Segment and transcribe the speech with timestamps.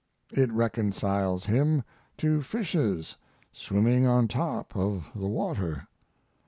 [0.33, 1.83] it reconciles him
[2.17, 3.17] to fishes
[3.53, 5.87] swimming on top of the water.